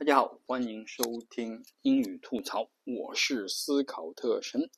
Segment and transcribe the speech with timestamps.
[0.00, 4.70] 大家好，欢迎收听英语吐槽，我是思考特神。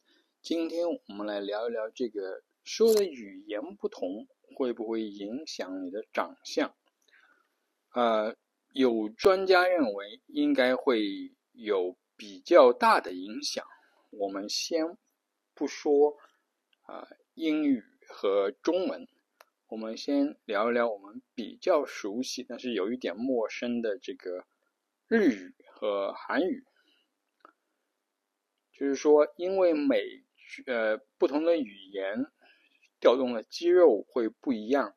[0.42, 6.74] 今天我们来聊一聊这个说的语言不同会不会影响你的长相？
[7.94, 8.34] 呃，
[8.72, 13.64] 有专家认为应该会有比较大的影响。
[14.10, 14.98] 我们先
[15.54, 16.16] 不说
[16.80, 19.06] 啊英语和中文，
[19.68, 24.44] 我们先聊一聊我们比较熟悉但是有一点陌生的这个。
[25.12, 26.64] 日语和韩语，
[28.72, 30.02] 就是说，因为每
[30.64, 32.24] 呃不同的语言
[32.98, 34.96] 调动的肌肉会不一样，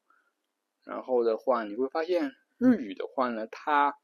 [0.85, 3.97] 然后的话，你会发现日语的话呢，它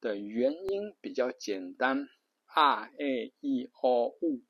[0.00, 2.08] 的元音比较简单
[2.46, 4.42] ，r a e o u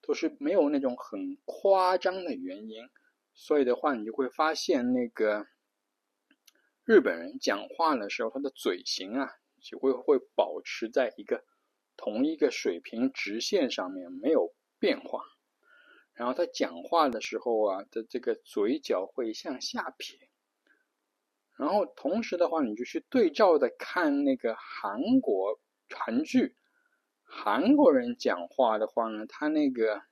[0.00, 2.88] 都是没有那种很夸张的元音，
[3.34, 5.46] 所以的话，你就会发现那个
[6.86, 9.36] 日本人讲话的时候，他的嘴型啊。
[9.66, 11.44] 就会会保持在一个
[11.96, 15.24] 同一个水平直线上面没有变化，
[16.12, 20.30] 然后他讲话的时候啊的这个嘴角会向下撇，
[21.56, 25.58] 然后同时的话你就去对照的看那个韩国
[25.88, 26.54] 韩剧，
[27.24, 30.02] 韩国人讲话的话呢，他那个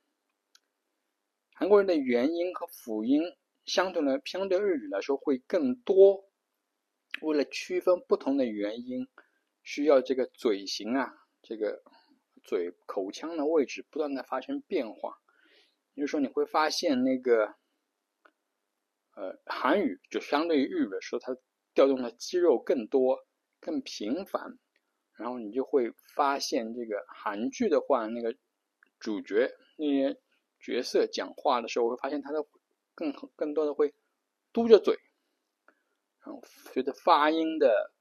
[1.55, 3.23] 韩国人的元音和辅音
[3.65, 6.25] 相对来相对日语来说会更多，
[7.23, 9.07] 为了区分不同的元音。
[9.65, 11.13] 需要这个嘴型啊，
[11.43, 11.83] 这个
[12.45, 15.19] 嘴口腔的位置不断的发生变化。
[15.95, 17.55] 也就是说，你会发现那个，
[19.15, 21.35] 呃，韩语就相对于日语的时候，它
[21.73, 23.27] 调动的肌肉更多、
[23.59, 24.59] 更频繁。
[25.17, 28.37] 然后你就会发现，这个韩剧的话，那个
[29.01, 30.21] 主角那些
[30.61, 32.45] 角色讲话的时候，会发现他的
[32.95, 33.95] 更更多的会
[34.53, 34.99] 嘟着嘴，
[36.25, 37.93] 然后随着发音的。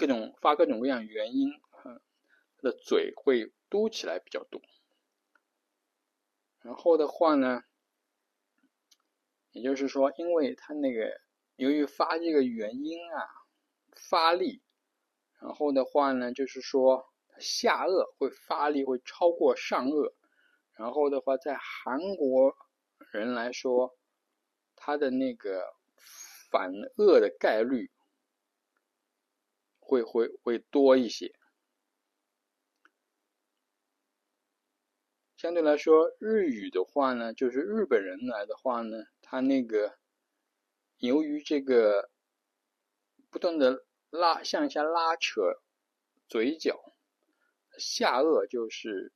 [0.00, 1.50] 各种发各种各样原因，
[1.84, 2.00] 嗯，
[2.56, 4.62] 他的嘴会嘟起来比较多。
[6.62, 7.64] 然后的话呢，
[9.50, 11.20] 也就是说，因为他那个
[11.56, 13.28] 由于发这个元音啊，
[13.92, 14.62] 发力，
[15.38, 20.14] 然后的话呢，就是说下颚会发力会超过上颚，
[20.72, 22.56] 然后的话，在韩国
[23.12, 23.98] 人来说，
[24.76, 25.74] 他的那个
[26.50, 27.90] 反颚的概率。
[29.90, 31.34] 会会会多一些，
[35.36, 39.98] 相对来说，日语的话呢，就是日本人来的话呢，他那个
[40.98, 42.08] 由于这个
[43.30, 45.60] 不断的拉向下拉扯
[46.28, 46.94] 嘴角，
[47.76, 49.12] 下颚就是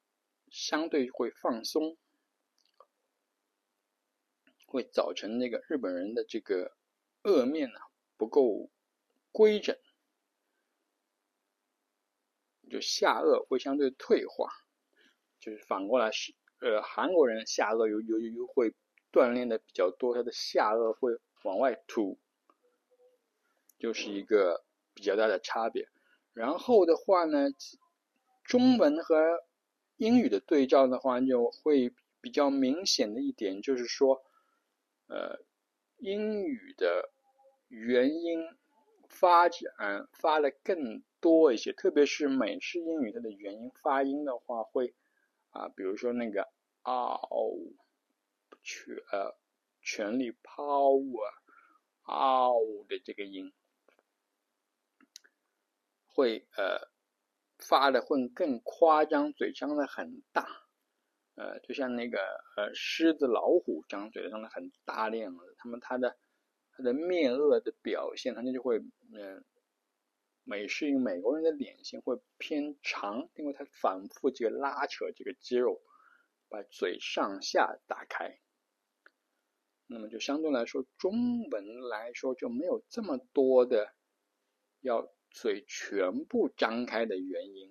[0.51, 1.97] 相对会放松，
[4.67, 6.77] 会造成那个日本人的这个
[7.23, 7.79] 颚面呢
[8.17, 8.69] 不够
[9.31, 9.79] 规整。
[12.75, 14.51] 就下颚会相对退化，
[15.39, 18.75] 就是反过来是呃韩国人下颚有有有会
[19.13, 22.19] 锻炼的比较多，他的下颚会往外凸，
[23.79, 25.89] 就是一个比较大的差别。
[26.33, 27.51] 然后的话呢，
[28.43, 29.45] 中文和
[29.97, 34.25] 英语的对照的话，就会比较明显的一点就是说，
[35.07, 35.45] 呃，
[35.99, 37.13] 英语的
[37.69, 38.41] 元音
[39.15, 41.03] 发展发的更。
[41.25, 44.95] 多一些，特别是美式英语，它的元音发音的话，会
[45.53, 46.47] 啊，比如说那个
[46.83, 47.73] “ow”
[48.63, 49.35] 全呃
[49.81, 51.27] 全力 “power”“ow”
[52.89, 53.55] 的这个音，
[56.07, 56.91] 会呃
[57.57, 60.47] 发的会更夸张，嘴张的很大，
[61.37, 62.19] 呃，就像那个
[62.59, 66.19] 呃狮子、老虎张嘴张的很大那样子，他们它的
[66.77, 68.79] 它的面颚的表现，它就会
[69.13, 69.45] 嗯。
[70.47, 75.81] 美式英美国人的脸型会偏长，因为他反复这个拉扯这个肌肉，
[76.51, 78.39] 把嘴上下打开。
[79.87, 83.95] 那么就相对来说，中文来说就没有这么多的
[84.81, 87.71] 要嘴全部张开的原因。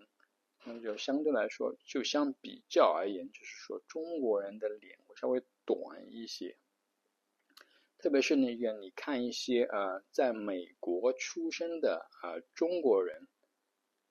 [0.65, 6.57] 那么就相对来说，就相比较而言，就是说中国人的脸会稍微短一些。
[8.03, 13.29] 特别是那个，你看一些呃，在美国出生的啊中国人，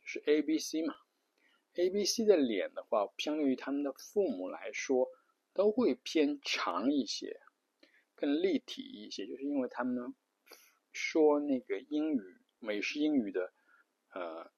[0.00, 0.94] 是 A B C 嘛
[1.74, 5.08] ，A B C 的脸的话，相对于他们的父母来说，
[5.52, 7.38] 都会偏长一些，
[8.14, 10.14] 更立体一些，就是因为他们
[10.90, 12.22] 说那个英语，
[12.60, 13.52] 美式英语的
[14.14, 14.50] 呃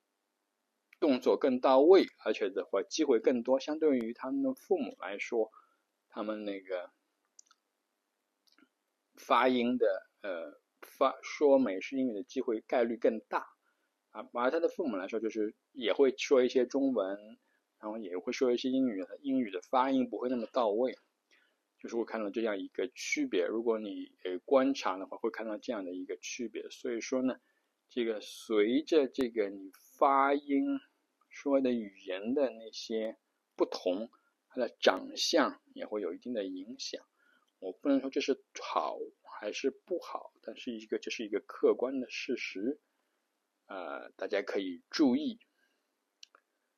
[1.01, 5.51] 动作更到位，而且的话机会更多，相对于他们的父母来说，
[6.09, 6.93] 他们那个。
[9.27, 9.87] 发音的
[10.21, 13.47] 呃发说美式英语的机会概率更大，
[14.11, 17.17] 啊，而他的父母来说，就是也会说一些中文，
[17.81, 20.95] 然后也会说一些英语，英语的发音不会那么到位，
[21.81, 23.47] 就是会看到这样一个区别。
[23.47, 26.69] 如果你呃观察的话，会看到这样的一个区别。
[26.71, 27.37] 所以说呢，
[27.89, 30.79] 这个随着这个你发音
[31.31, 33.17] 说的语言的那些
[33.57, 34.11] 不同，
[34.49, 37.03] 他的长相也会有一定的影响。
[37.65, 42.79] 我不能说这是好还是不好，但是一个这是一个客观的事实。
[43.69, 45.39] 呃，大家可以注意。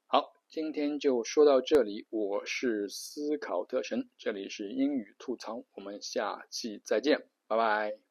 [0.06, 2.06] 好，今天就说到这里。
[2.10, 8.05] 我是思考特神，这里是英语吐槽，我们下期再见，拜拜。